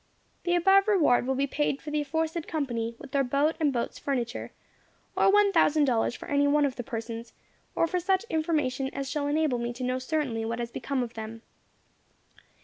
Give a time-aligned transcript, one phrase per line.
[0.45, 3.99] "The above reward will be paid for the aforesaid company, with their boat and boat's
[3.99, 4.51] furniture;
[5.15, 7.33] or one thousand dollars for any one of the persons,
[7.75, 11.13] or for such information as shall enable me to know certainly what has become of
[11.13, 11.43] them.